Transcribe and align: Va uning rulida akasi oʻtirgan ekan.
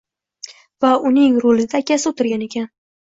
Va 0.85 0.93
uning 1.09 1.37
rulida 1.45 1.81
akasi 1.85 2.11
oʻtirgan 2.13 2.47
ekan. 2.47 2.67